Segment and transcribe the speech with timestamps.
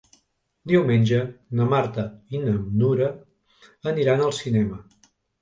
[0.69, 1.19] Diumenge
[1.59, 2.05] na Marta
[2.37, 3.11] i na Nura
[3.93, 4.83] aniran al cinema.